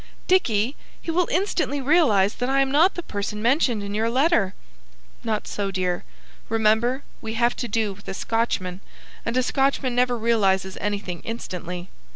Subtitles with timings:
[0.27, 0.75] '""Dicky!
[0.99, 4.55] He will instantly realise that I am not the person mentioned in your letter."
[5.23, 6.03] "Not so, dear.
[6.49, 8.81] Remember we have to do with a Scotchman,
[9.27, 11.91] and a Scotchman never realises anything 'instantly.'